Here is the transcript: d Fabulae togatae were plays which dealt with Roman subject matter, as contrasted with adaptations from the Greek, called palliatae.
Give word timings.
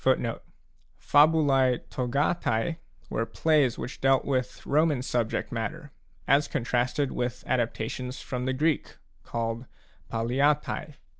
d 0.03 0.31
Fabulae 0.97 1.77
togatae 1.91 2.77
were 3.11 3.23
plays 3.23 3.77
which 3.77 4.01
dealt 4.01 4.25
with 4.25 4.65
Roman 4.65 5.03
subject 5.03 5.51
matter, 5.51 5.91
as 6.27 6.47
contrasted 6.47 7.11
with 7.11 7.43
adaptations 7.45 8.19
from 8.19 8.45
the 8.45 8.53
Greek, 8.53 8.97
called 9.21 9.67
palliatae. 10.11 10.95